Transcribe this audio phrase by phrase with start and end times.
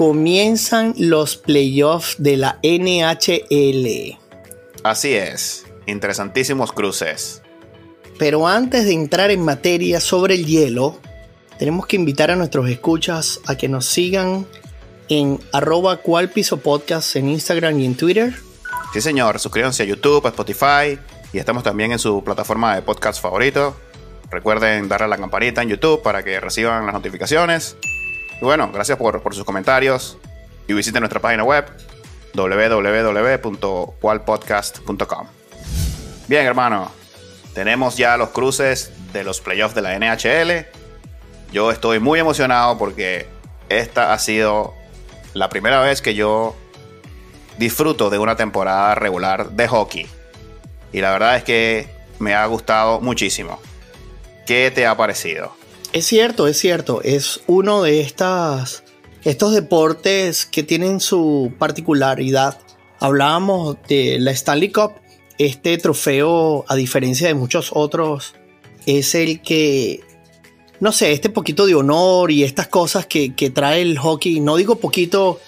[0.00, 4.18] comienzan los playoffs de la NHL.
[4.82, 7.42] Así es, interesantísimos cruces.
[8.18, 10.98] Pero antes de entrar en materia sobre el hielo,
[11.58, 14.46] tenemos que invitar a nuestros escuchas a que nos sigan
[15.10, 18.34] en arroba cual piso podcast en Instagram y en Twitter.
[18.94, 20.98] Sí señor, suscríbanse a YouTube, a Spotify
[21.30, 23.76] y estamos también en su plataforma de podcast favorito.
[24.30, 27.76] Recuerden darle a la campanita en YouTube para que reciban las notificaciones.
[28.40, 30.16] Y bueno, gracias por, sus comentarios
[30.66, 31.66] y visiten nuestra página web
[32.34, 35.26] www.qualpodcast.com.
[36.26, 36.90] Bien, hermano,
[37.54, 40.66] tenemos ya los cruces de los playoffs de la NHL.
[41.52, 43.28] Yo estoy muy emocionado porque
[43.68, 44.74] esta ha sido
[45.34, 46.56] la primera vez que yo
[47.58, 50.06] disfruto de una temporada regular de hockey.
[50.92, 53.60] Y la verdad es que me ha gustado muchísimo.
[54.46, 55.59] ¿Qué te ha parecido?
[55.92, 57.02] Es cierto, es cierto.
[57.02, 58.84] Es uno de estas,
[59.24, 62.58] estos deportes que tienen su particularidad.
[63.00, 64.92] Hablábamos de la Stanley Cup.
[65.38, 68.34] Este trofeo, a diferencia de muchos otros,
[68.86, 70.00] es el que,
[70.78, 74.38] no sé, este poquito de honor y estas cosas que, que trae el hockey.
[74.38, 75.40] No digo poquito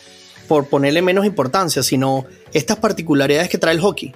[0.48, 4.12] por ponerle menos importancia, sino estas particularidades que trae el hockey.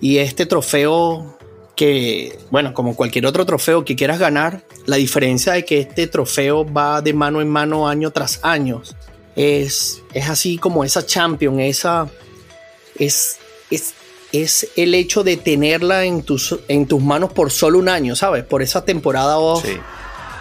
[0.00, 1.36] Y este trofeo
[1.76, 6.64] que, bueno, como cualquier otro trofeo que quieras ganar, la diferencia es que este trofeo
[6.64, 8.82] va de mano en mano año tras año.
[9.36, 12.08] Es, es así como esa champion, esa
[12.98, 13.38] es,
[13.70, 13.92] es,
[14.32, 18.42] es el hecho de tenerla en tus, en tus manos por solo un año, ¿sabes?
[18.44, 19.36] Por esa temporada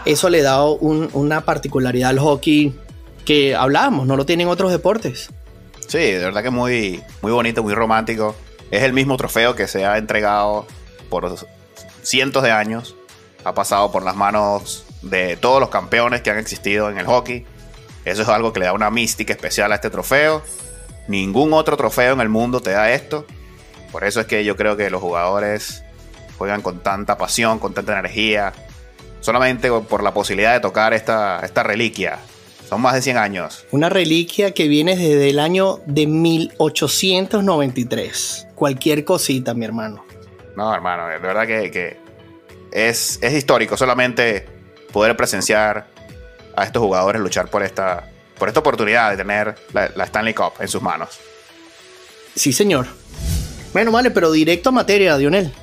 [0.05, 2.73] Eso le da una particularidad al hockey
[3.25, 5.29] que hablábamos, no lo tienen otros deportes.
[5.87, 8.35] Sí, de verdad que muy, muy bonito, muy romántico.
[8.71, 10.65] Es el mismo trofeo que se ha entregado
[11.09, 11.35] por
[12.03, 12.95] cientos de años,
[13.43, 17.45] ha pasado por las manos de todos los campeones que han existido en el hockey.
[18.03, 20.43] Eso es algo que le da una mística especial a este trofeo.
[21.07, 23.25] Ningún otro trofeo en el mundo te da esto.
[23.91, 25.83] Por eso es que yo creo que los jugadores
[26.37, 28.53] juegan con tanta pasión, con tanta energía.
[29.21, 32.19] Solamente por la posibilidad de tocar esta, esta reliquia.
[32.67, 33.65] Son más de 100 años.
[33.71, 38.47] Una reliquia que viene desde el año de 1893.
[38.55, 40.03] Cualquier cosita, mi hermano.
[40.55, 41.99] No, hermano, de verdad que,
[42.71, 44.47] es, histórico solamente
[44.91, 45.87] poder presenciar
[46.55, 50.67] a estos jugadores luchar por esta, por esta oportunidad de tener la, Stanley Cup en
[50.67, 51.19] sus manos.
[52.35, 52.87] Sí, señor.
[53.73, 55.53] Bueno, vale, pero directo a materia, Dionel.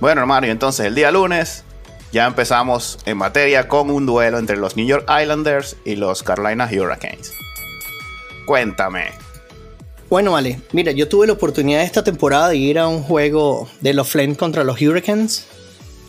[0.00, 1.64] Bueno, hermano, y entonces el día lunes
[2.12, 6.68] ya empezamos en materia con un duelo entre los New York Islanders y los Carolina
[6.70, 7.32] Hurricanes.
[8.44, 9.12] Cuéntame,
[10.08, 10.60] bueno, vale.
[10.72, 14.38] Mira, yo tuve la oportunidad esta temporada de ir a un juego de los Flames
[14.38, 15.46] contra los Hurricanes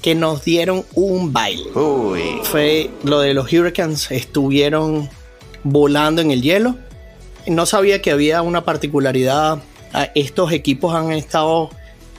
[0.02, 1.72] que nos dieron un baile.
[1.74, 2.40] Uy.
[2.44, 5.10] Fue lo de los Hurricanes, estuvieron
[5.64, 6.76] volando en el hielo.
[7.48, 9.60] No sabía que había una particularidad.
[10.14, 11.70] Estos equipos han estado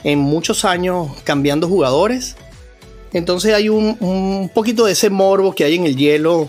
[0.03, 2.37] en muchos años cambiando jugadores.
[3.13, 6.49] Entonces hay un, un poquito de ese morbo que hay en el hielo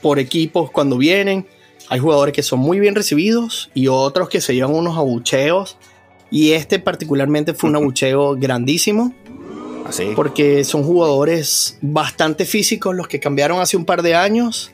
[0.00, 1.46] por equipos cuando vienen
[1.92, 5.76] hay jugadores que son muy bien recibidos y otros que se llevan unos abucheos.
[6.30, 9.12] Y este particularmente fue un abucheo grandísimo.
[9.84, 10.08] Así.
[10.10, 14.72] ¿Ah, porque son jugadores bastante físicos los que cambiaron hace un par de años.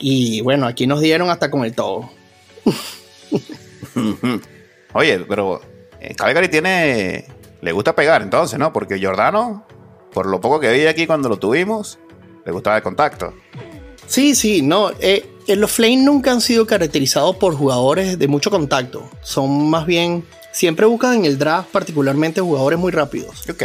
[0.00, 2.10] Y bueno, aquí nos dieron hasta con el todo.
[4.94, 5.60] Oye, pero
[6.00, 7.26] eh, Calgary tiene.
[7.60, 8.72] Le gusta pegar entonces, ¿no?
[8.72, 9.64] Porque Giordano,
[10.12, 12.00] por lo poco que vi aquí cuando lo tuvimos,
[12.44, 13.32] le gustaba el contacto.
[14.08, 14.90] Sí, sí, no.
[14.98, 19.08] Eh, los Flames nunca han sido caracterizados por jugadores de mucho contacto.
[19.22, 20.24] Son más bien.
[20.52, 23.48] Siempre buscan en el draft, particularmente jugadores muy rápidos.
[23.48, 23.62] Ok.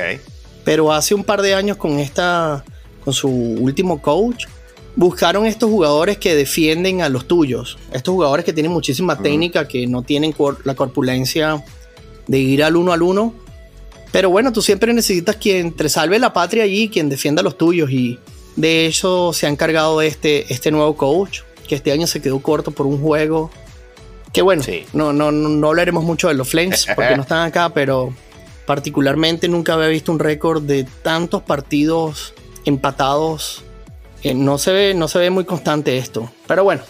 [0.64, 2.64] Pero hace un par de años con esta.
[3.04, 4.46] con su último coach.
[4.96, 7.78] Buscaron estos jugadores que defienden a los tuyos.
[7.92, 10.36] Estos jugadores que tienen muchísima técnica, que no tienen
[10.66, 11.64] la corpulencia
[12.28, 13.34] de ir al uno al uno.
[14.12, 17.58] Pero bueno, tú siempre necesitas quien te salve la patria allí, quien defienda a los
[17.58, 17.90] tuyos.
[17.90, 18.20] Y
[18.56, 22.72] de eso se ha encargado este, este nuevo coach, que este año se quedó corto
[22.72, 23.52] por un juego.
[24.32, 24.64] Que bueno,
[24.94, 28.14] no, no, no hablaremos mucho de los Flames porque no están acá, pero
[28.66, 32.34] particularmente nunca había visto un récord de tantos partidos
[32.66, 33.64] empatados.
[34.24, 36.32] no, se ve, no se ve muy constante esto.
[36.48, 36.84] Pero bueno,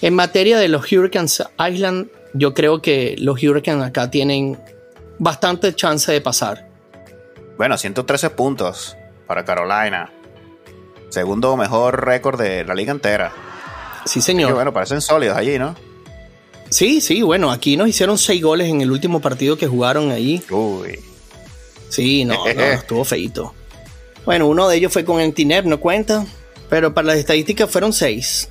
[0.00, 4.58] en materia de los Hurricanes Island, yo creo que los Hurricanes acá tienen
[5.18, 6.68] bastante chance de pasar.
[7.56, 8.96] Bueno, 113 puntos
[9.26, 10.10] para Carolina.
[11.10, 13.32] Segundo mejor récord de la liga entera.
[14.04, 14.48] Sí, señor.
[14.48, 15.74] Que bueno, parecen sólidos allí, ¿no?
[16.70, 20.42] Sí, sí, bueno, aquí nos hicieron seis goles en el último partido que jugaron ahí.
[20.50, 20.98] Uy.
[21.88, 23.54] Sí, no, no, estuvo feito.
[24.24, 26.26] Bueno, uno de ellos fue con Antinep, no cuenta.
[26.70, 28.48] Pero para las estadísticas fueron seis.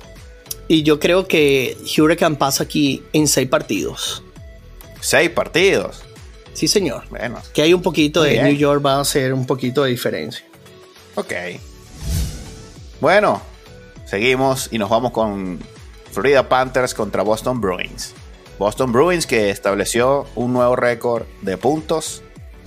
[0.68, 4.22] Y yo creo que Hurricane pasa aquí en seis partidos.
[5.00, 6.04] ¿Seis partidos?
[6.52, 7.02] Sí, señor.
[7.10, 7.40] Bueno.
[7.52, 10.44] Que hay un poquito de New York, va a hacer un poquito de diferencia.
[11.16, 11.32] Ok.
[13.00, 13.42] Bueno,
[14.12, 15.58] seguimos y nos vamos con
[16.10, 18.12] Florida Panthers contra Boston Bruins.
[18.58, 22.22] Boston Bruins que estableció un nuevo récord de puntos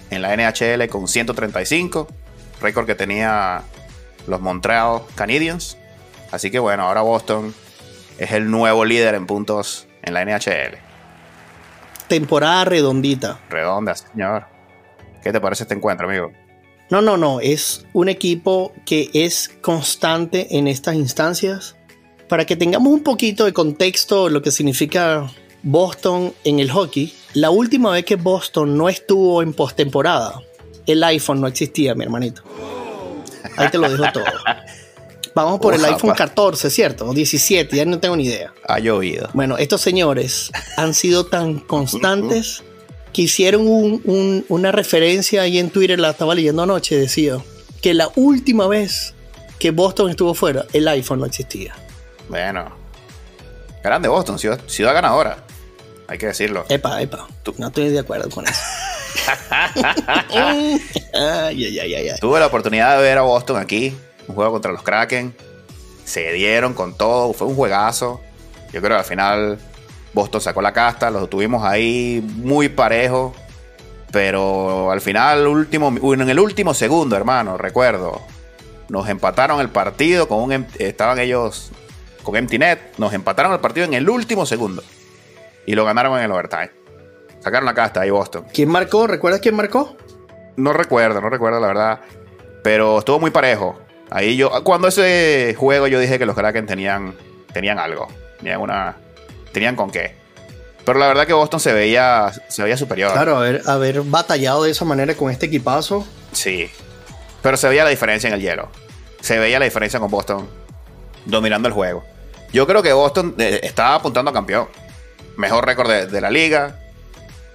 [0.10, 2.08] en la NHL con 135,
[2.62, 3.62] récord que tenía
[4.26, 5.78] los Montreal Canadiens.
[6.32, 7.54] Así que bueno, ahora Boston
[8.18, 10.80] es el nuevo líder en puntos en la NHL.
[12.08, 13.40] Temporada redondita.
[13.52, 14.48] Redonda, señor.
[15.22, 16.32] ¿Qué te parece este encuentro, amigo?
[16.90, 17.40] No, no, no.
[17.40, 21.76] Es un equipo que es constante en estas instancias.
[22.30, 25.30] Para que tengamos un poquito de contexto lo que significa
[25.62, 30.42] Boston en el hockey, la última vez que Boston no estuvo en postemporada,
[30.86, 32.44] el iPhone no existía, mi hermanito.
[33.58, 34.26] Ahí te lo dejo todo.
[35.36, 37.10] Vamos por el iPhone 14, ¿cierto?
[37.10, 38.54] O 17, ya no tengo ni idea.
[38.68, 39.30] Ha llovido.
[39.34, 42.64] Bueno, estos señores han sido tan constantes
[43.16, 43.64] que hicieron
[44.50, 47.38] una referencia ahí en Twitter, la estaba leyendo anoche, decía
[47.82, 49.14] que la última vez
[49.58, 51.74] que Boston estuvo fuera, el iPhone no existía.
[52.28, 52.76] Bueno,
[53.82, 55.46] grande Boston, ciudad, ciudad ganadora.
[56.10, 56.66] Hay que decirlo.
[56.68, 57.26] Epa, epa.
[57.58, 58.60] No estoy de acuerdo con eso.
[62.20, 63.96] Tuve la oportunidad de ver a Boston aquí,
[64.28, 65.34] un juego contra los Kraken.
[66.04, 68.20] Se dieron con todo, fue un juegazo.
[68.74, 69.58] Yo creo que al final
[70.16, 73.36] Boston sacó la casta, los tuvimos ahí muy parejo.
[74.14, 78.22] Pero al final, último, en el último segundo, hermano, recuerdo,
[78.88, 80.52] nos empataron el partido con un.
[80.54, 81.70] Em, estaban ellos
[82.24, 84.84] con Empty Net, nos empataron el partido en el último segundo.
[85.66, 86.72] Y lo ganaron en el overtime.
[87.42, 88.46] Sacaron la casta ahí Boston.
[88.54, 89.08] ¿Quién marcó?
[89.08, 89.98] ¿Recuerdas quién marcó?
[90.56, 92.00] No recuerdo, no recuerdo la verdad.
[92.64, 93.78] Pero estuvo muy parejo.
[94.10, 97.16] Ahí yo, cuando ese juego yo dije que los Kraken tenían,
[97.52, 98.08] tenían algo.
[98.38, 98.96] Tenían una,
[99.56, 100.14] tenían con qué.
[100.86, 103.12] Pero la verdad que Boston se veía, se veía superior.
[103.14, 106.06] Claro, haber, haber batallado de esa manera con este equipazo.
[106.34, 106.70] Sí.
[107.42, 108.70] Pero se veía la diferencia en el hielo.
[109.22, 110.48] Se veía la diferencia con Boston
[111.26, 112.04] dominando el juego.
[112.54, 114.68] Yo creo que Boston eh, está apuntando a campeón.
[115.38, 116.80] Mejor récord de, la liga.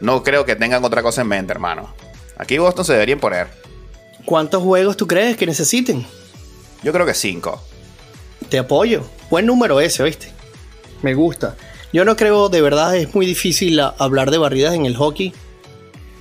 [0.01, 1.95] No creo que tengan otra cosa en mente, hermano.
[2.39, 3.49] Aquí Boston se debería imponer.
[4.25, 6.07] ¿Cuántos juegos tú crees que necesiten?
[6.83, 7.63] Yo creo que cinco.
[8.49, 9.05] Te apoyo.
[9.31, 10.33] Buen número ese, ¿viste?
[11.03, 11.57] Me gusta.
[11.93, 15.33] Yo no creo, de verdad, es muy difícil hablar de barridas en el hockey.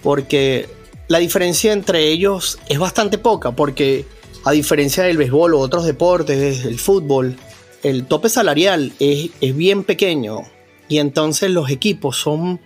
[0.01, 0.67] Porque
[1.07, 3.51] la diferencia entre ellos es bastante poca.
[3.51, 4.05] Porque
[4.45, 7.37] a diferencia del béisbol o otros deportes, el fútbol,
[7.83, 10.41] el tope salarial es, bien pequeño.
[10.87, 12.59] Y entonces los equipos son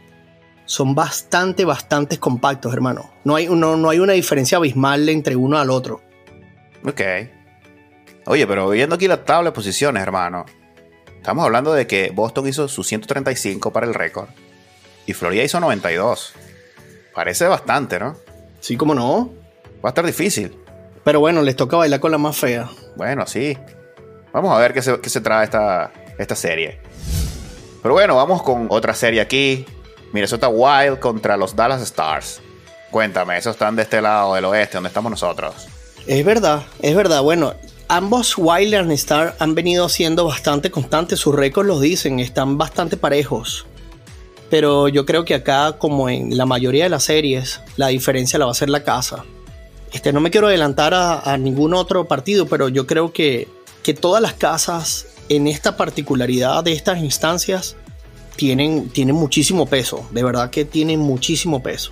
[0.66, 3.12] son bastante, bastante compactos, hermano.
[3.26, 6.02] No hay, no, no hay una diferencia abismal entre uno al otro.
[6.86, 7.02] Ok.
[8.28, 10.46] Oye, pero viendo aquí la tabla de posiciones, hermano.
[11.24, 14.28] Estamos hablando de que Boston hizo sus 135 para el récord.
[15.06, 16.34] Y Florida hizo 92.
[17.16, 18.18] Parece bastante, ¿no?
[18.60, 19.30] Sí, como no.
[19.76, 20.54] Va a estar difícil.
[21.06, 22.70] Pero bueno, les toca bailar con la más fea.
[22.98, 23.58] Bueno, sí.
[24.34, 26.82] Vamos a ver qué se, qué se trae esta, esta serie.
[27.82, 29.66] Pero bueno, vamos con otra serie aquí.
[30.12, 32.42] Minnesota Wild contra los Dallas Stars.
[32.92, 35.70] Cuéntame, esos están de este lado del oeste, donde estamos nosotros.
[36.06, 37.22] Es verdad, es verdad.
[37.22, 37.54] Bueno,
[37.88, 41.20] ambos Wild y Stars han venido siendo bastante constantes.
[41.20, 43.66] Sus récords los dicen, están bastante parejos.
[44.50, 48.46] Pero yo creo que acá, como en la mayoría de las series, la diferencia la
[48.46, 49.26] va a ser la casa.
[49.92, 53.48] Este, no me quiero adelantar a, ningún otro partido, pero yo creo que,
[53.84, 57.76] que todas las casas en esta particularidad de estas instancias
[58.36, 61.92] tienen, muchísimo peso, de verdad que tienen muchísimo peso.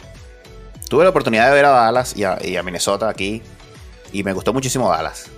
[0.90, 3.42] Tuve la oportunidad de ver a Dallas y a, Minnesota aquí
[4.12, 5.30] y me gustó muchísimo Dallas.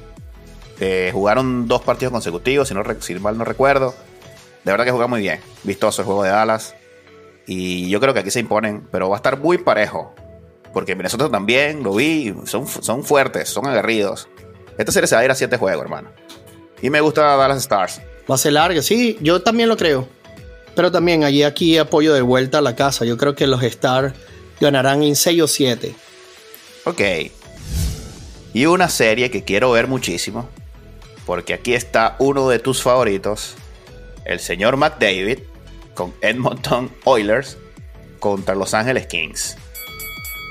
[0.80, 3.94] Eh, jugaron dos partidos consecutivos, si, no, si mal no recuerdo.
[4.63, 5.39] De verdad que juega muy bien.
[5.63, 6.75] Vistoso el juego de Dallas.
[7.46, 10.13] Y yo creo que aquí se imponen, pero va a estar muy parejo.
[10.74, 14.27] Porque Minnesota también, lo vi, son, son fuertes, son aguerridos.
[14.77, 16.10] Esta serie se va a ir a siete juegos, hermano.
[16.82, 18.01] Y me gusta Dallas Stars.
[18.30, 20.08] Va a ser larga, sí, yo también lo creo.
[20.75, 23.06] Pero también allí aquí apoyo de vuelta a la casa.
[23.06, 24.13] Yo creo que los Stars
[24.60, 25.94] ganarán en 6 o 7.
[26.86, 27.01] Ok.
[28.53, 30.50] Y una serie que quiero ver muchísimo.
[31.25, 33.56] Porque aquí está uno de tus favoritos.
[34.25, 35.39] El señor McDavid.
[35.94, 37.58] con Edmonton Oilers
[38.20, 39.58] contra Los Ángeles Kings.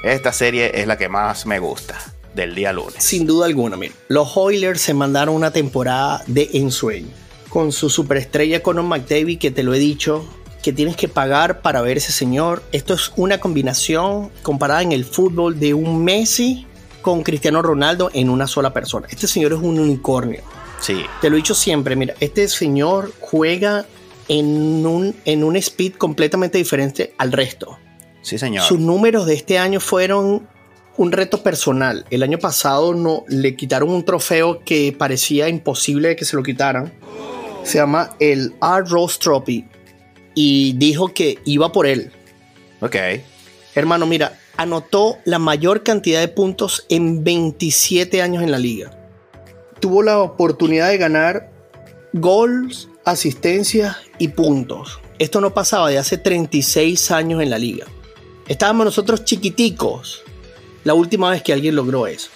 [0.04, 1.98] Esta serie es la que más me gusta
[2.34, 3.02] del día lunes.
[3.02, 3.94] Sin duda alguna, mira.
[4.08, 7.08] Los Oilers se mandaron una temporada de ensueño.
[7.48, 10.24] Con su superestrella Conor McDavid, que te lo he dicho,
[10.62, 12.62] que tienes que pagar para ver ese señor.
[12.72, 16.66] Esto es una combinación comparada en el fútbol de un Messi
[17.02, 19.06] con Cristiano Ronaldo en una sola persona.
[19.10, 20.40] Este señor es un unicornio.
[20.82, 21.04] Sí.
[21.20, 23.86] Te lo he dicho siempre, mira, este señor juega
[24.28, 27.78] en un, en un speed completamente diferente al resto.
[28.20, 28.64] Sí, señor.
[28.64, 30.48] Sus números de este año fueron
[30.96, 32.04] un reto personal.
[32.10, 36.92] El año pasado no, le quitaron un trofeo que parecía imposible que se lo quitaran.
[37.62, 39.64] Se llama el Art Rose Trophy.
[40.34, 42.10] Y dijo que iba por él.
[42.80, 42.96] Ok.
[43.74, 49.01] Hermano, mira, anotó la mayor cantidad de puntos en 27 años en la liga.
[49.82, 51.50] Tuvo la oportunidad de ganar
[52.12, 55.00] gols, asistencias y puntos.
[55.18, 57.86] Esto no pasaba de hace 36 años en la liga.
[58.46, 60.22] Estábamos nosotros chiquiticos
[60.84, 62.30] la última vez que alguien logró eso.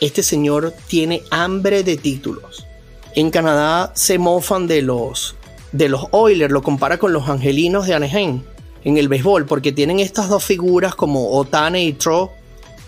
[0.00, 2.66] Este señor tiene hambre de títulos.
[3.14, 5.36] En Canadá se mofan de los,
[5.70, 8.42] de los Oilers, lo compara con los Angelinos de Anaheim
[8.82, 12.32] en el béisbol, porque tienen estas dos figuras como Otane y Tro,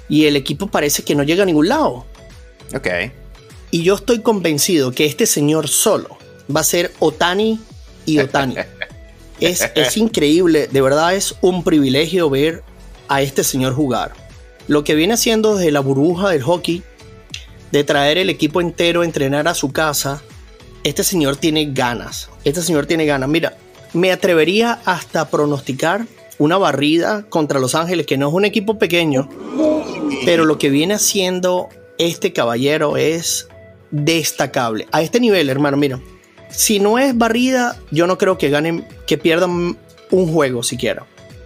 [0.08, 2.04] y el equipo parece que no llega a ningún lado.
[2.74, 2.88] Ok.
[3.70, 6.16] Y yo estoy convencido que este señor solo
[6.54, 7.60] va a ser Otani
[8.04, 8.56] y Otani.
[9.40, 12.62] es, es increíble, de verdad es un privilegio ver
[13.08, 14.12] a este señor jugar.
[14.68, 16.82] Lo que viene haciendo desde la burbuja del hockey,
[17.72, 20.22] de traer el equipo entero a entrenar a su casa,
[20.84, 22.30] este señor tiene ganas.
[22.44, 23.28] Este señor tiene ganas.
[23.28, 23.56] Mira,
[23.92, 26.06] me atrevería hasta pronosticar
[26.38, 29.28] una barrida contra Los Ángeles, que no es un equipo pequeño,
[30.24, 31.68] pero lo que viene haciendo
[31.98, 33.48] este caballero es
[33.90, 34.86] destacable.
[34.92, 36.00] A este nivel, hermano, mira,
[36.50, 39.76] si no es barrida, yo no creo que ganen, que pierdan
[40.10, 41.04] un juego siquiera.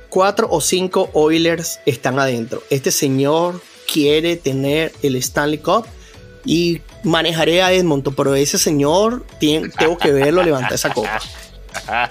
[0.09, 2.63] Cuatro o cinco Oilers están adentro.
[2.71, 3.61] Este señor
[3.93, 5.87] quiere tener el Stanley Cup
[6.45, 11.21] y manejaré a Edmonton, pero ese señor tengo que verlo levantar esa copa.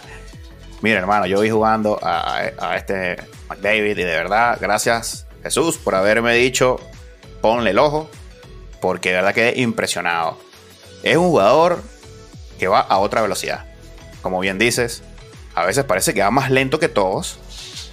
[0.82, 3.18] Mira, hermano, yo vi jugando a, a, este
[3.50, 6.80] McDavid y de verdad, gracias Jesús por haberme dicho,
[7.42, 8.10] ponle el ojo,
[8.82, 10.38] porque de verdad quedé impresionado.
[11.04, 11.82] Es un jugador
[12.58, 13.66] que va a otra velocidad.
[14.22, 15.02] Como bien dices,
[15.56, 17.40] a veces parece que va más lento que todos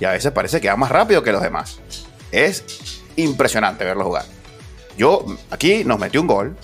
[0.01, 1.81] y a veces parece que va más rápido que los demás.
[2.33, 2.65] Es
[3.17, 4.25] impresionante verlo jugar.
[4.99, 6.57] Yo, aquí nos metió un gol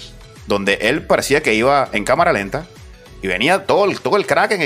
[0.46, 2.66] donde él parecía que iba en cámara lenta
[3.22, 4.58] y venía todo el, todo el crack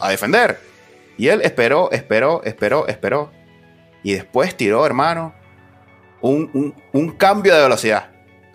[0.00, 0.60] a defender.
[1.16, 3.30] Y él esperó, esperó, esperó, esperó.
[4.02, 5.34] Y después tiró, hermano,
[6.20, 8.10] un, un cambio de velocidad.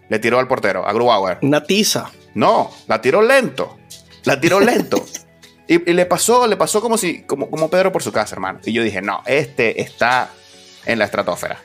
[0.09, 1.37] Le tiró al portero, a Grubauer.
[1.41, 2.11] Una tiza.
[2.33, 3.77] No, la tiró lento.
[4.25, 5.05] La tiró lento.
[5.67, 8.59] y, y, le pasó, le pasó como si, como, como Pedro por su casa, hermano.
[8.65, 10.31] Y yo dije, no, este está
[10.85, 11.61] en la estratosfera.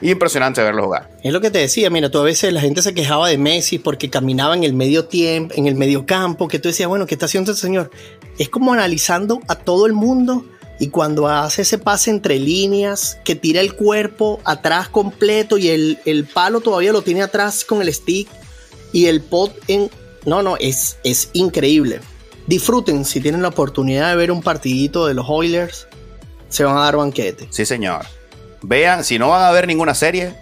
[0.00, 1.10] Impresionante verlo jugar.
[1.24, 3.78] Es lo que te decía, mira, tú a veces la gente se quejaba de Messi
[3.78, 7.16] porque caminaba en el medio tiempo, en el medio campo, que tú decías, bueno, ¿qué
[7.16, 7.90] está haciendo este señor?
[8.38, 10.44] Es como analizando a todo el mundo
[10.78, 15.98] y cuando hace ese pase entre líneas, que tira el cuerpo atrás completo y el,
[16.04, 18.28] el palo todavía lo tiene atrás con el stick
[18.92, 19.90] y el pot en...
[20.24, 22.00] No, no, es, es increíble.
[22.46, 25.88] Disfruten si tienen la oportunidad de ver un partidito de los Oilers,
[26.48, 27.48] se van a dar banquete.
[27.50, 28.06] Sí, señor.
[28.62, 30.34] Vean, si no van a ver ninguna serie,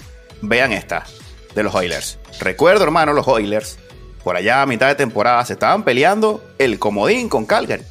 [0.43, 1.07] vean esta
[1.55, 2.19] de los Oilers.
[2.40, 3.78] Recuerdo, hermano, los Oilers,
[4.23, 7.85] por allá a mitad de temporada, se estaban peleando el comodín con Calgary.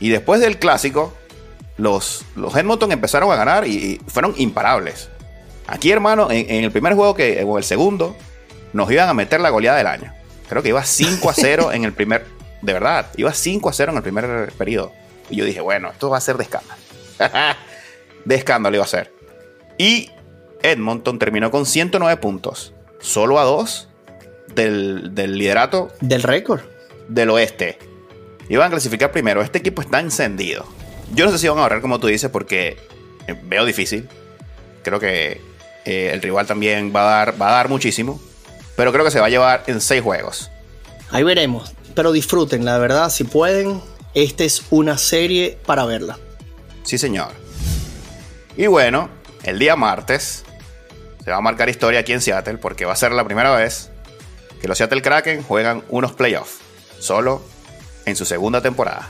[0.00, 1.14] Y después del clásico,
[1.76, 5.10] los, los Edmonton empezaron a ganar y, y fueron imparables.
[5.66, 8.16] Aquí, hermano, en, en, el primer juego que, o el segundo,
[8.72, 10.12] nos iban a meter la goleada del año.
[10.48, 12.24] Creo que iba 5 a 0 en el primer.
[12.62, 14.92] De verdad, iba 5 a 0 en el primer periodo.
[15.28, 16.80] Y yo dije, bueno, esto va a ser de escándalo.
[18.24, 19.12] de escándalo iba a ser.
[19.76, 20.10] Y
[20.62, 23.88] Edmonton terminó con 109 puntos, solo a 2
[24.54, 25.88] del, del liderato.
[26.00, 26.60] Del récord.
[27.08, 27.78] Del oeste.
[28.48, 29.42] Iban a clasificar primero.
[29.42, 30.64] Este equipo está encendido.
[31.14, 32.76] Yo no sé si van a ahorrar como tú dices, porque
[33.44, 34.08] veo difícil.
[34.82, 35.40] Creo que
[35.84, 38.20] eh, el rival también va a, dar, va a dar muchísimo.
[38.76, 40.50] Pero creo que se va a llevar en 6 juegos.
[41.10, 41.72] Ahí veremos.
[41.94, 43.80] Pero disfruten, la verdad, si pueden.
[44.14, 46.18] Esta es una serie para verla.
[46.84, 47.32] Sí, señor.
[48.56, 49.10] Y bueno,
[49.42, 50.44] el día martes
[51.22, 53.90] se va a marcar historia aquí en Seattle porque va a ser la primera vez
[54.60, 56.58] que los Seattle Kraken juegan unos playoffs
[56.98, 57.42] solo
[58.06, 59.08] en su segunda temporada.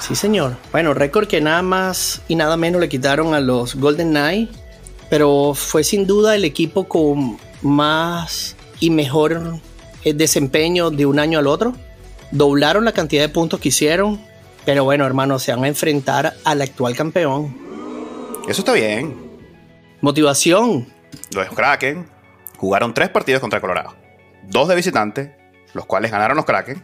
[0.00, 0.56] Sí, señor.
[0.72, 4.58] Bueno, récord que nada más y nada menos le quitaron a los Golden Knights,
[5.08, 9.60] pero fue sin duda el equipo con más y mejor
[10.04, 11.74] desempeño de un año al otro.
[12.30, 14.20] Doblaron la cantidad de puntos que hicieron
[14.64, 17.56] Pero bueno, hermano, se van a enfrentar al actual campeón.
[18.48, 19.16] Eso está bien.
[20.00, 20.86] Motivación.
[21.34, 22.06] Los Kraken
[22.56, 23.94] jugaron tres partidos contra Colorado.
[24.48, 25.36] Dos de visitante,
[25.74, 26.82] los cuales ganaron los Kraken.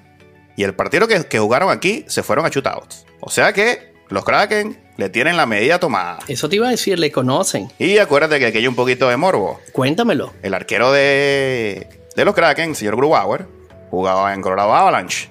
[0.57, 3.05] Y el partido que, que jugaron aquí se fueron a shootouts.
[3.21, 6.19] O sea que los Kraken le tienen la medida tomada.
[6.29, 7.71] Eso te iba a decir, le conocen.
[7.79, 9.61] Y acuérdate que aquí hay un poquito de morbo.
[9.73, 10.33] Cuéntamelo.
[10.43, 13.47] El arquero de, de los Kraken, el señor Grubauer,
[13.91, 15.31] jugaba en Colorado Avalanche.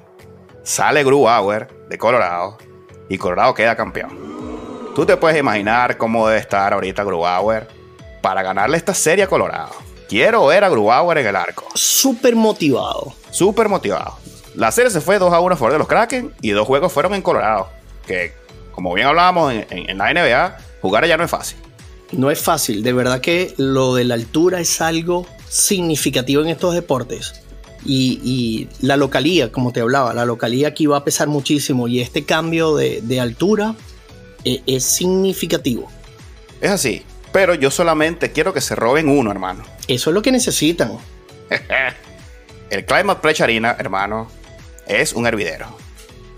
[0.63, 2.57] Sale Grubauer de Colorado
[3.09, 4.91] y Colorado queda campeón.
[4.95, 7.67] Tú te puedes imaginar cómo debe estar ahorita Grubauer
[8.21, 9.71] para ganarle esta serie a Colorado.
[10.07, 11.65] Quiero ver a Grubauer en el arco.
[11.75, 13.13] Súper motivado.
[13.31, 14.17] Súper motivado.
[14.55, 16.91] La serie se fue 2 a 1 a favor de los Kraken y dos juegos
[16.91, 17.69] fueron en Colorado.
[18.07, 18.33] Que,
[18.71, 21.57] como bien hablábamos en, en- en la NBA, jugar allá no es fácil.
[22.11, 26.73] No es fácil, de verdad que lo de la altura es algo significativo en estos
[26.73, 27.41] deportes.
[27.83, 31.99] Y, y la localía, como te hablaba, la localía aquí va a pesar muchísimo y
[32.01, 33.75] este cambio de, de altura
[34.43, 35.89] eh, es significativo.
[36.61, 37.03] Es así.
[37.31, 39.63] Pero yo solamente quiero que se roben uno, hermano.
[39.87, 40.93] Eso es lo que necesitan.
[42.69, 44.27] El Climate Pledge Arena, hermano,
[44.87, 45.67] es un hervidero.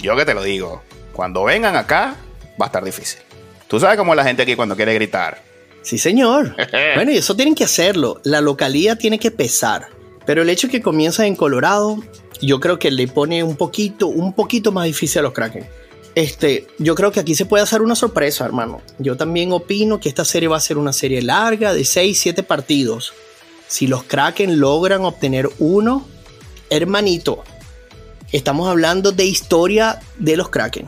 [0.01, 0.81] Yo que te lo digo,
[1.13, 2.15] cuando vengan acá,
[2.61, 3.19] va a estar difícil.
[3.67, 5.41] Tú sabes cómo es la gente aquí cuando quiere gritar.
[5.81, 6.55] Sí, señor.
[6.95, 8.21] bueno, y eso tienen que hacerlo.
[8.23, 9.87] La localía tiene que pesar.
[10.25, 12.03] Pero el hecho de que comienza en Colorado,
[12.41, 15.67] yo creo que le pone un poquito, un poquito más difícil a los Kraken.
[16.15, 18.81] Este, yo creo que aquí se puede hacer una sorpresa, hermano.
[18.97, 22.43] Yo también opino que esta serie va a ser una serie larga de 6, 7
[22.43, 23.13] partidos.
[23.67, 26.07] Si los Kraken logran obtener uno,
[26.69, 27.43] hermanito,
[28.31, 30.87] estamos hablando de historia de los Kraken.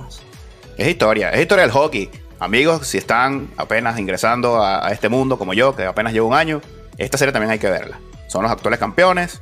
[0.77, 2.09] Es historia, es historia del hockey.
[2.39, 6.33] Amigos, si están apenas ingresando a, a este mundo como yo, que apenas llevo un
[6.35, 6.61] año,
[6.97, 7.99] esta serie también hay que verla.
[8.27, 9.41] Son los actuales campeones,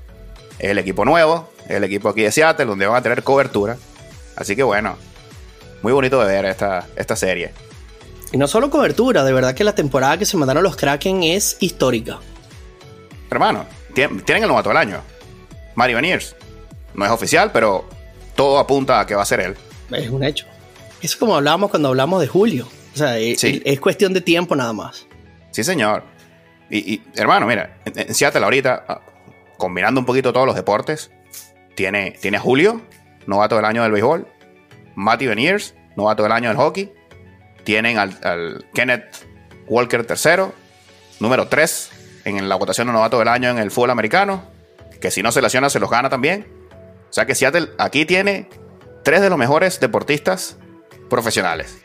[0.58, 3.77] es el equipo nuevo, es el equipo aquí de Seattle, donde van a tener cobertura.
[4.36, 4.96] Así que bueno,
[5.84, 7.51] muy bonito de ver esta, esta serie.
[8.32, 11.58] Y no solo cobertura, de verdad que la temporada que se mandaron los Kraken es
[11.60, 12.20] histórica.
[13.30, 15.02] Hermano, tien- tienen el novato del año.
[15.76, 16.36] Mario Beniers.
[16.93, 17.86] No es oficial, pero
[18.38, 19.56] todo apunta a que va a ser él.
[19.91, 20.45] Es un hecho.
[21.02, 22.67] Eso es como hablábamos cuando hablamos de Julio.
[22.93, 23.62] O sea, es, Sí.
[23.65, 25.06] es cuestión de tiempo nada más.
[25.52, 26.04] Sí, señor.
[26.69, 29.02] Y, y, hermano, mira, en, en Seattle ahorita, ah,
[29.58, 31.12] combinando un poquito todos los deportes,
[31.76, 32.82] tiene, tiene a Julio,
[33.26, 34.28] novato del año del béisbol,
[34.95, 36.91] Matty Beniers, novato del año del hockey,
[37.63, 39.04] tienen al, al Kenneth
[39.67, 40.54] Walker tercero,
[41.19, 41.91] número 3
[42.26, 44.43] en la votación de novato del año en el fútbol americano,
[45.00, 46.47] que si no se lesiona se los gana también.
[47.10, 48.50] O sea que Seattle aquí tiene
[49.04, 50.58] tres de los mejores deportistas
[51.10, 51.78] profesionales.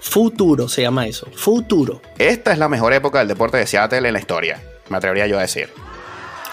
[0.00, 1.28] Futuro se llama eso.
[1.34, 2.02] Futuro.
[2.18, 5.38] Esta es la mejor época del deporte de Seattle en la historia, me atrevería yo
[5.38, 5.68] a decir.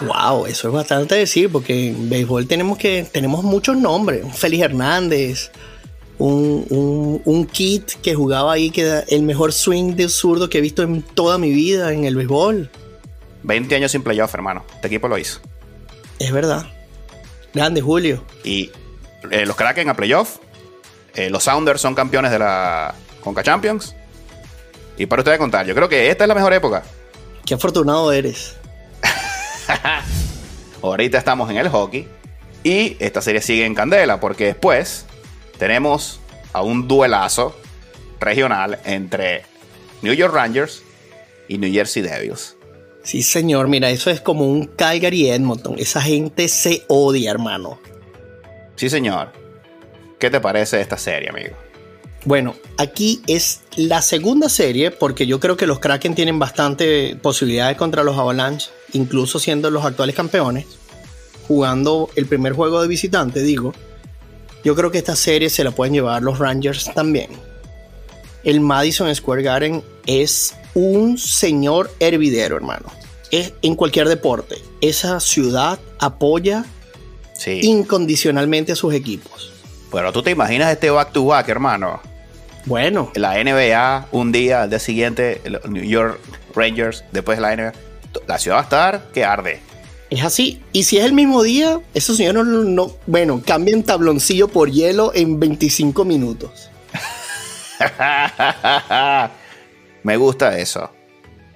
[0.00, 4.24] Wow, eso es bastante decir, porque en béisbol tenemos que tenemos muchos nombres.
[4.24, 5.50] Un Félix Hernández,
[6.18, 10.58] un, un, un Kit que jugaba ahí, que era el mejor swing de zurdo que
[10.58, 12.70] he visto en toda mi vida en el béisbol.
[13.42, 14.64] 20 años sin playoff, hermano.
[14.74, 15.40] Este equipo lo hizo.
[16.18, 16.66] Es verdad.
[17.54, 18.24] Grande, Julio.
[18.44, 18.70] Y
[19.30, 20.38] eh, los Kraken a playoff.
[21.14, 23.94] eh, los Sounders son campeones de la Conca Champions.
[24.96, 26.82] Y para ustedes contar, yo creo que esta es la mejor época.
[27.46, 28.56] Qué afortunado eres.
[30.82, 32.08] Ahorita estamos en el hockey.
[32.62, 35.06] Y esta serie sigue en candela porque después
[35.58, 36.20] tenemos
[36.52, 37.56] a un duelazo
[38.20, 39.44] regional entre
[40.02, 40.82] New York Rangers
[41.48, 42.56] y New Jersey Devils.
[43.02, 45.76] Sí, señor, mira, eso es como un Calgary Edmonton.
[45.78, 47.78] Esa gente se odia, hermano.
[48.76, 49.32] Sí, señor.
[50.18, 51.56] ¿Qué te parece esta serie, amigo?
[52.26, 57.78] Bueno, aquí es la segunda serie porque yo creo que los Kraken tienen bastante posibilidades
[57.78, 60.66] contra los Avalanche, incluso siendo los actuales campeones,
[61.48, 63.72] jugando el primer juego de visitante, digo.
[64.62, 67.30] Yo creo que esta serie se la pueden llevar los Rangers también.
[68.44, 72.86] El Madison Square Garden es un señor hervidero, hermano.
[73.30, 74.56] Es en cualquier deporte.
[74.80, 76.64] Esa ciudad apoya
[77.34, 77.60] Sí.
[77.62, 79.52] incondicionalmente a sus equipos.
[79.92, 82.00] Pero tú te imaginas este back to back, hermano.
[82.66, 86.20] Bueno, La NBA un día, al día siguiente, el New York
[86.54, 87.72] Rangers, después de la NBA.
[88.26, 89.60] La ciudad va a estar que arde.
[90.10, 90.60] Es así.
[90.72, 95.12] Y si es el mismo día, esos señores no, no- bueno, cambian tabloncillo por hielo
[95.14, 96.68] en 25 minutos.
[100.02, 100.90] Me gusta eso.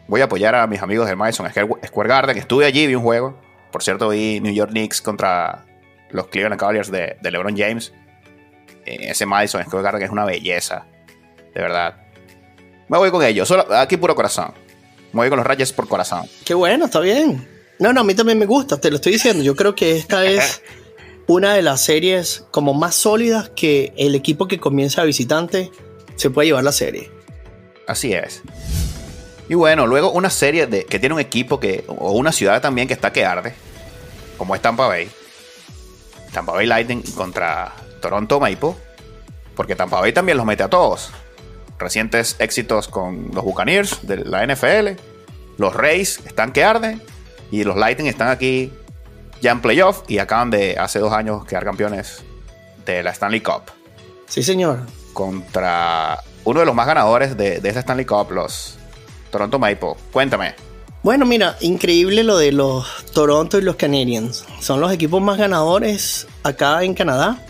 [0.06, 2.36] Voy a apoyar a mis amigos del Madison Square Garden.
[2.38, 3.40] Estuve allí, vi un juego.
[3.72, 5.64] Por cierto, vi New York Knicks contra
[6.10, 7.92] los Cleveland Cavaliers de, de LeBron James.
[8.84, 10.86] Eh, Ese Madison Square Garden es una belleza.
[11.54, 11.96] De verdad.
[12.88, 13.48] Me voy con ellos.
[13.48, 14.52] Solo, aquí puro corazón.
[15.12, 16.26] Me voy con los Rangers por corazón.
[16.44, 17.48] Qué bueno, está bien.
[17.78, 19.42] No, no, a mí también me gusta, te lo estoy diciendo.
[19.42, 20.60] Yo creo que esta es
[21.26, 25.70] una de las series como más sólidas que el equipo que comienza a visitante
[26.16, 27.10] se puede llevar la serie.
[27.86, 28.42] Así es.
[29.48, 32.88] Y bueno, luego una serie de, que tiene un equipo que, o una ciudad también
[32.88, 33.54] que está que arde,
[34.38, 35.10] como es Tampa Bay.
[36.32, 38.74] Tampa Bay Lightning contra Toronto Maple,
[39.54, 41.10] porque Tampa Bay también los mete a todos.
[41.78, 45.00] Recientes éxitos con los Buccaneers de la NFL,
[45.58, 47.02] los Rays están que arden
[47.50, 48.72] y los Lightning están aquí
[49.40, 52.22] ya en playoff y acaban de hace dos años quedar campeones
[52.86, 53.64] de la Stanley Cup.
[54.26, 54.80] Sí, señor.
[55.12, 58.76] Contra uno de los más ganadores de, de esta Stanley Cup, los
[59.30, 59.94] Toronto Maple.
[60.12, 60.54] Cuéntame.
[61.02, 64.44] Bueno, mira, increíble lo de los Toronto y los Canadiens.
[64.60, 67.44] Son los equipos más ganadores acá en Canadá,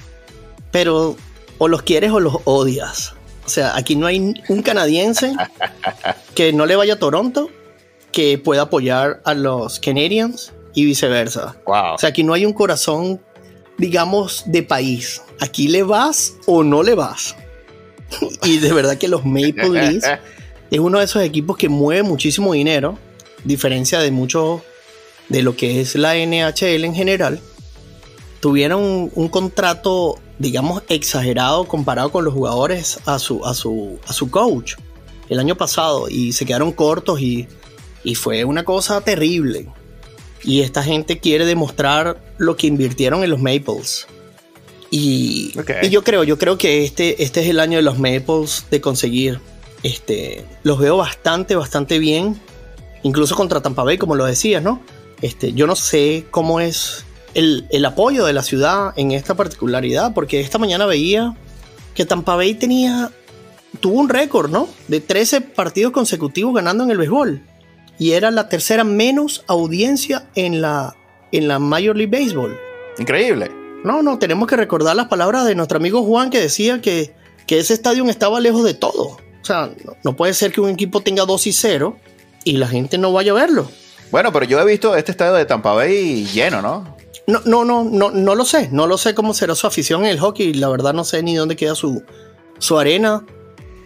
[0.70, 1.16] pero
[1.58, 3.14] o los quieres o los odias.
[3.46, 5.36] O sea, aquí no hay un canadiense
[6.34, 7.50] que no le vaya a Toronto
[8.10, 11.56] que pueda apoyar a los Canadiens y viceversa.
[11.64, 13.20] O sea, aquí no hay un corazón,
[13.76, 15.22] digamos, de país.
[15.40, 17.36] Aquí le vas o no le vas.
[18.42, 20.06] y de verdad que los Maple Leafs
[20.70, 22.98] es uno de esos equipos que mueve muchísimo dinero,
[23.44, 24.62] diferencia de mucho
[25.28, 27.40] de lo que es la NHL en general.
[28.40, 34.30] Tuvieron un, contrato, digamos, exagerado comparado con los jugadores a su, a su, a su
[34.30, 34.74] coach
[35.28, 37.48] el año pasado y se quedaron cortos y,
[38.02, 39.68] y fue una cosa terrible.
[40.42, 44.06] Y esta gente quiere demostrar lo que invirtieron en los Maples.
[44.90, 45.52] Y,
[45.90, 49.40] yo creo, yo creo que este, este es el año de los Maples de conseguir.
[49.82, 52.40] Este, los veo bastante, bastante bien.
[53.02, 54.80] Incluso contra Tampa Bay, como lo decías, ¿no?
[55.20, 60.14] Este, yo no sé cómo es el, el apoyo de la ciudad en esta particularidad,
[60.14, 61.36] porque esta mañana veía
[61.94, 63.10] que Tampa Bay tenía,
[63.80, 64.68] tuvo un récord, ¿no?
[64.88, 67.42] De 13 partidos consecutivos ganando en el béisbol
[67.98, 70.96] y era la tercera menos audiencia en la,
[71.32, 72.58] en la Major League Baseball.
[72.98, 73.50] Increíble.
[73.84, 77.14] No, no, tenemos que recordar las palabras de nuestro amigo Juan que decía que,
[77.46, 79.18] que ese estadio estaba lejos de todo.
[79.42, 79.70] O sea,
[80.02, 81.96] no, puede ser que un equipo tenga 2 y 0
[82.44, 83.70] y la gente no vaya a verlo.
[84.10, 86.96] Bueno, pero yo he visto este estadio de Tampa Bay lleno, ¿no?
[87.26, 88.68] No, no, no, no, no lo sé.
[88.72, 90.54] No lo sé cómo será su afición en el hockey.
[90.54, 92.02] La verdad no sé ni dónde queda su,
[92.58, 93.24] su arena.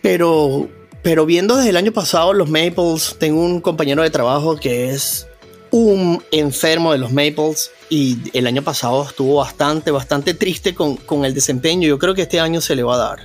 [0.00, 0.68] Pero
[1.02, 5.26] pero viendo desde el año pasado los Maples, tengo un compañero de trabajo que es
[5.70, 11.34] un enfermo de los Maples y el año pasado estuvo bastante, bastante triste con, el
[11.34, 11.88] desempeño.
[11.88, 13.18] Yo creo que este año se le va a dar.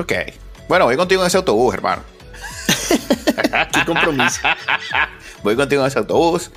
[0.00, 0.12] Ok.
[0.68, 2.02] Bueno, voy contigo en ese autobús, hermano.
[3.72, 4.40] Qué compromiso.
[5.42, 6.50] voy contigo en ese autobús.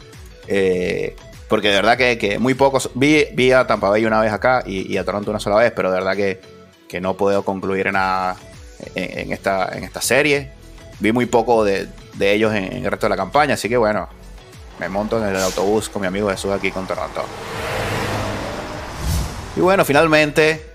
[0.48, 1.16] Eh,
[1.48, 2.90] porque de verdad que, muy pocos.
[2.96, 5.98] Vi, a Tampa Bay una vez acá y, a Toronto una sola vez, pero de
[5.98, 6.42] verdad que,
[6.88, 8.38] que no puedo concluir en nada
[8.96, 10.52] en, esta, en esta serie.
[11.00, 11.88] Vi muy poco de,
[12.20, 14.10] ellos en, el resto de la campaña, así que bueno,
[14.80, 17.24] me monto en el autobús con mi amigo Jesús aquí con Toronto.
[19.56, 20.66] Y bueno, finalmente,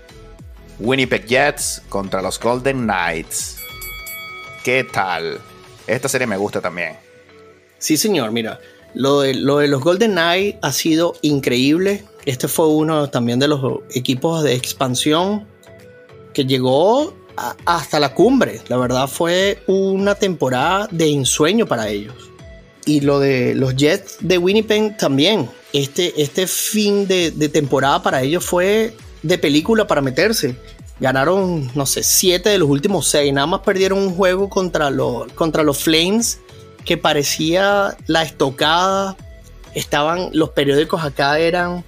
[0.79, 3.57] Winnipeg Jets contra los Golden Knights.
[4.63, 5.39] ¿Qué tal?
[5.87, 6.97] Esta serie me gusta también.
[7.77, 8.59] Sí, señor, mira,
[8.93, 12.03] lo de, lo de los Golden Knights ha sido increíble.
[12.25, 15.47] Este fue uno también de los equipos de expansión
[16.33, 17.13] que llegó
[17.65, 18.61] hasta la cumbre.
[18.67, 22.24] La verdad fue una temporada de ensueño para ellos.
[22.85, 25.49] Y lo de los Jets de Winnipeg también.
[25.73, 30.55] Este, este fin de, temporada para ellos fue de película para meterse.
[30.99, 33.33] Ganaron, no sé, siete de los últimos seis.
[33.33, 36.39] Nada más perdieron un juego contra los, contra los Flames
[36.85, 39.17] que parecía la estocada.
[39.73, 41.83] Estaban, los periódicos acá eran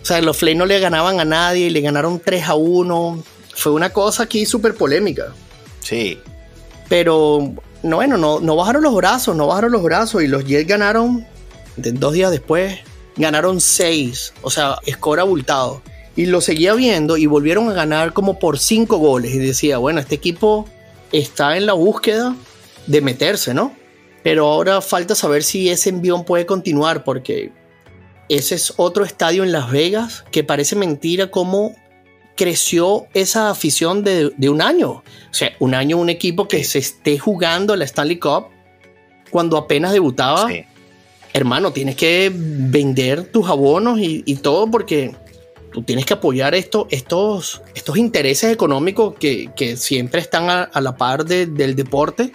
[0.00, 3.22] o sea, los Flames no le ganaban a nadie, le ganaron 3 a 1
[3.54, 5.32] fue una cosa aquí súper polémica.
[5.80, 6.18] Sí.
[6.88, 10.68] Pero, no, bueno, no, no bajaron los brazos, no bajaron los brazos y los Jets
[10.68, 11.26] ganaron,
[11.76, 12.78] dos días después,
[13.16, 15.82] ganaron seis, o sea, score abultado.
[16.14, 19.34] Y lo seguía viendo y volvieron a ganar como por cinco goles.
[19.34, 20.66] Y decía, bueno, este equipo
[21.10, 22.36] está en la búsqueda
[22.86, 23.74] de meterse, ¿no?
[24.22, 27.50] Pero ahora falta saber si ese envión puede continuar porque
[28.28, 31.74] ese es otro estadio en Las Vegas que parece mentira como
[32.36, 34.90] creció esa afición de, un año.
[34.90, 38.46] O sea, un año un equipo que se esté jugando la Stanley Cup
[39.30, 40.48] cuando apenas debutaba.
[41.32, 45.14] Hermano, tienes que vender tus abonos y, todo porque
[45.72, 51.24] tú tienes que apoyar esto, estos, estos intereses económicos que, siempre están a, la par
[51.24, 52.32] del deporte.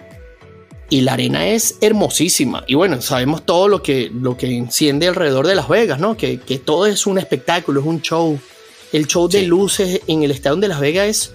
[0.89, 2.63] Y la arena es hermosísima.
[2.65, 6.15] Y bueno, sabemos todo lo que, lo que enciende alrededor de Las Vegas, ¿no?
[6.15, 8.39] Que, que todo es un espectáculo, es un show.
[8.93, 11.33] El show de luces en el estadio de Las Vegas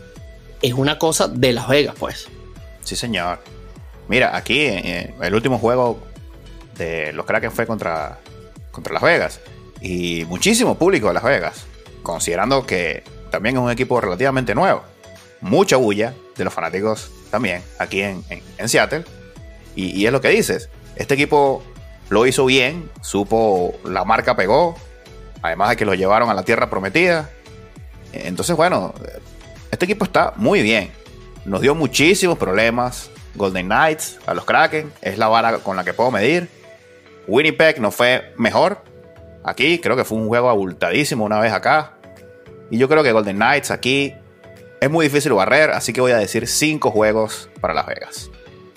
[0.62, 2.28] es, una cosa de Las Vegas, pues.
[2.82, 3.40] Sí, señor.
[4.08, 5.98] Mira, aquí eh, el último juego
[6.78, 8.18] de los Kraken fue contra,
[8.70, 9.40] contra Las Vegas.
[9.80, 11.66] Y muchísimo público de Las Vegas.
[12.02, 14.82] considerando que también es un equipo relativamente nuevo.
[15.40, 18.22] Mucha bulla de los fanáticos también aquí en,
[18.66, 19.04] Seattle.
[19.76, 20.68] Y, y, es lo que dices.
[20.96, 21.62] Este equipo
[22.08, 24.76] lo hizo bien, supo, la marca pegó,
[25.42, 27.30] además de que lo llevaron a la tierra prometida.
[28.12, 28.94] Entonces, bueno,
[29.70, 30.90] este equipo está muy bien.
[31.44, 33.10] Nos dio muchísimos problemas.
[33.34, 36.48] Golden Knights, a los Kraken, es la vara con la que puedo medir.
[37.26, 38.82] Winnipeg no fue mejor.
[39.44, 41.94] Aquí creo que fue un juego abultadísimo una vez acá.
[42.70, 44.14] Y yo creo que Golden Knights aquí
[44.80, 48.30] es muy difícil barrer, así que voy a decir cinco juegos para Las Vegas.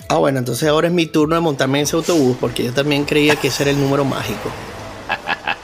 [0.07, 3.05] Ah, bueno, entonces ahora es mi turno de montarme en ese autobús porque yo también
[3.05, 4.49] creía que ese era el número mágico.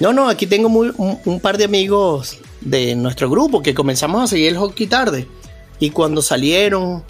[0.00, 4.48] No, no, aquí tengo un, par de amigos de nuestro grupo que comenzamos a seguir
[4.48, 5.26] el hockey tarde.
[5.78, 7.02] Y cuando salieron,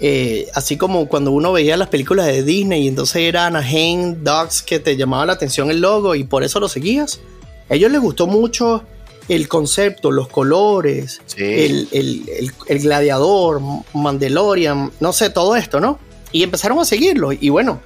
[0.00, 4.62] eh, así como cuando uno veía las películas de Disney y entonces era Anaheim Dogs
[4.62, 7.20] que te llamaba la atención el logo y por eso lo seguías.
[7.68, 8.82] A ellos les gustó mucho
[9.28, 13.60] el concepto, los colores, el, el, gladiador,
[13.92, 15.98] Mandalorian, no sé, todo esto, ¿no?
[16.32, 17.32] Y empezaron a seguirlo.
[17.32, 17.80] Y bueno,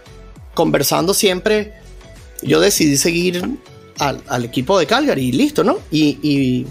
[0.55, 1.75] conversando siempre,
[2.43, 3.43] yo decidí seguir
[3.99, 5.79] al, equipo de Calgary y listo, ¿no?
[5.91, 6.67] Y, y,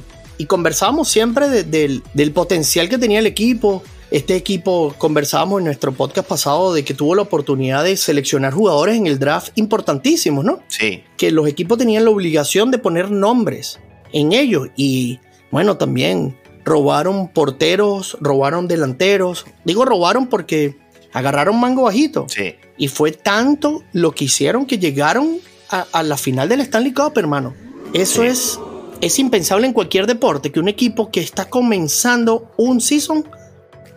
[0.46, 3.84] conversamos siempre del, del potencial que tenía el equipo.
[4.12, 8.98] Este equipo, conversábamos en nuestro podcast pasado de que tuvo la oportunidad de seleccionar jugadores
[8.98, 10.62] en el draft importantísimos, ¿no?
[10.68, 11.04] Sí.
[11.16, 13.80] Que los equipos tenían la obligación de poner nombres
[14.12, 14.68] en ellos.
[14.76, 19.46] Y bueno, también robaron porteros, robaron delanteros.
[19.64, 20.78] Digo robaron porque
[21.14, 22.26] agarraron mango bajito.
[22.28, 22.56] Sí.
[22.78, 27.54] Y fue tanto lo que hicieron que llegaron a, la final del Stanley Cup, hermano.
[27.94, 28.60] Eso es,
[29.02, 33.28] es impensable en cualquier deporte que un equipo que está comenzando un season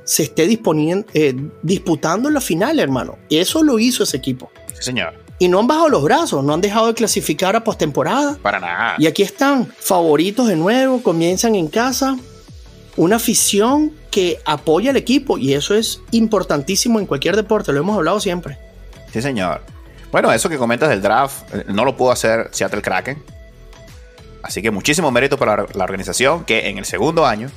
[0.05, 3.19] se esté disponiendo, eh, disputando la final, hermano.
[3.31, 4.51] Eso lo hizo ese equipo.
[4.75, 8.37] Sí, señor y no han bajado los brazos, no han dejado de clasificar a postemporada.
[8.41, 8.95] Para nada.
[8.99, 12.17] Y aquí están, favoritos de nuevo, comienzan en casa.
[12.97, 17.97] Una afición que apoya al equipo y eso es importantísimo en cualquier deporte, lo hemos
[17.97, 18.59] hablado siempre.
[19.13, 19.63] Sí, señor.
[20.13, 23.21] Bueno, eso que comentas del draft, eh, no lo pudo hacer Seattle Kraken.
[24.45, 27.51] Así que muchísimo mérito para la organización que en el segundo año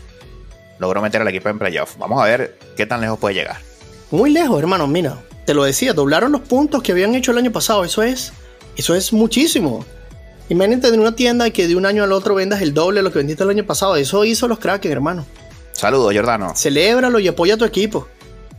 [0.79, 1.97] logró meter al equipo en playoff.
[1.97, 3.57] Vamos a ver qué tan lejos puede llegar.
[4.09, 4.87] Muy lejos, hermano.
[4.87, 7.83] Mira, te lo decía, doblaron los puntos que habían hecho el año pasado.
[7.83, 8.31] Eso es,
[8.77, 9.85] eso es muchísimo.
[10.47, 13.11] Imagínate en una tienda que de un año al otro vendas el doble de lo
[13.11, 13.97] que vendiste el año pasado.
[13.97, 15.25] Eso hizo los Kraken, hermano.
[15.73, 16.55] Saludos, Jordano.
[16.55, 18.07] Celébralo y apoya a tu equipo.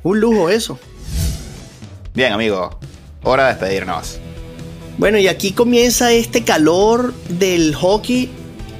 [0.03, 0.79] Un lujo eso.
[2.13, 2.79] Bien, amigo.
[3.23, 4.21] Hora de despedirnos.
[4.99, 8.29] Bueno, y aquí comienza este calor del hockey.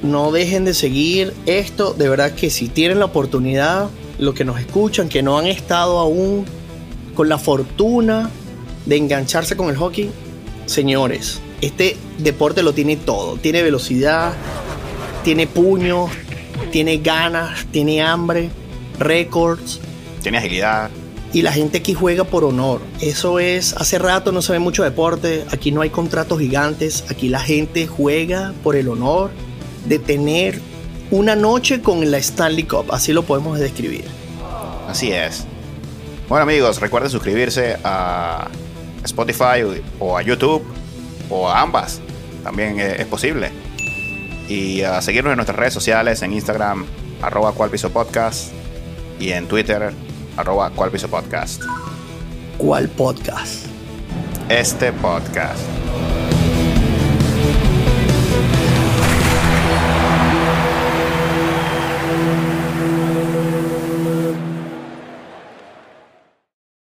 [0.03, 1.93] No dejen de seguir esto.
[1.93, 5.97] De verdad que si tienen la oportunidad, los que nos escuchan, que no han estado
[5.97, 6.45] aún
[7.15, 8.29] con la fortuna
[8.85, 10.11] de engancharse con el hockey,
[10.65, 13.37] señores, este deporte lo tiene todo.
[13.37, 14.33] Tiene velocidad,
[15.23, 16.11] tiene puños,
[16.69, 18.49] tiene ganas, tiene hambre,
[18.99, 19.79] récords.
[20.21, 20.89] Tiene agilidad.
[21.31, 22.81] Y la gente aquí juega por honor.
[23.01, 27.29] Eso es, hace rato no se ve mucho deporte, aquí no hay contratos gigantes, aquí
[27.29, 29.29] la gente juega por el honor
[29.85, 30.59] de tener
[31.11, 34.05] una noche con la Stanley Cup, así lo podemos describir.
[34.87, 35.45] Así es.
[36.27, 38.47] Bueno amigos, recuerden suscribirse a
[39.03, 40.63] Spotify o a YouTube
[41.29, 42.01] o a ambas.
[42.43, 43.51] También es posible.
[44.47, 46.85] Y seguirnos en nuestras redes sociales, en Instagram,
[47.21, 48.51] arroba podcast
[49.19, 49.91] y en Twitter,
[50.39, 50.69] arroba
[51.09, 51.61] podcast.
[52.57, 53.65] ¿Cuál podcast?
[54.49, 55.88] Este podcast.